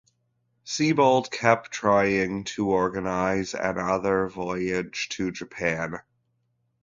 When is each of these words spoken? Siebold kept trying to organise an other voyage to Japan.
Siebold 0.63 1.29
kept 1.29 1.69
trying 1.69 2.45
to 2.45 2.71
organise 2.71 3.53
an 3.53 3.77
other 3.77 4.27
voyage 4.29 5.09
to 5.09 5.29
Japan. 5.29 5.97